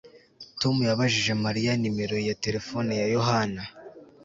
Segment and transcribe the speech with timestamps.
[0.61, 3.61] Tom yabajije Mariya nimero ya terefone ya Yohana